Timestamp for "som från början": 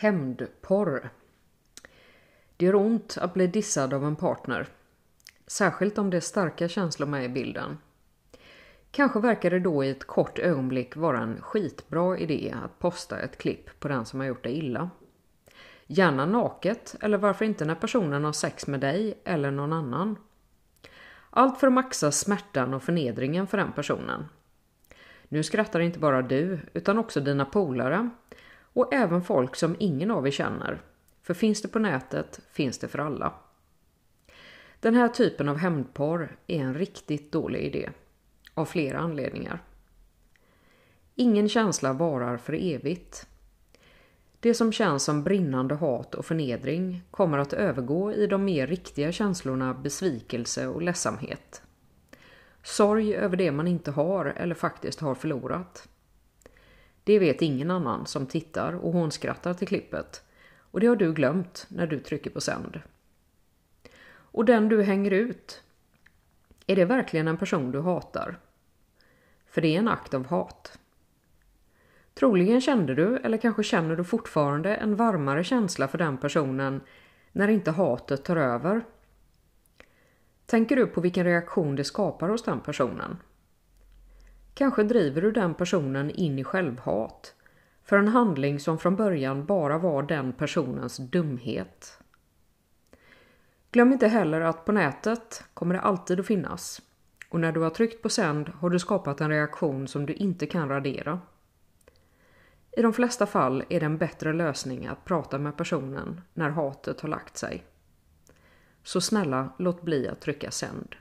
88.60-89.46